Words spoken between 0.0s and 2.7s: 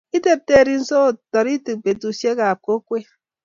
Kitirirenso taritik barakutit ab